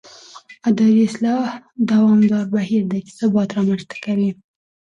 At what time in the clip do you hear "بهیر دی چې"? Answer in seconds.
2.53-3.11